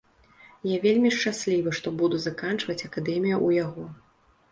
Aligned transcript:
Я 0.67 0.77
вельмі 0.85 1.09
шчаслівы, 1.17 1.73
што 1.79 1.87
буду 1.99 2.17
заканчваць 2.23 2.77
акадэмію 2.87 3.37
ў 3.47 3.63
яго. 3.65 3.85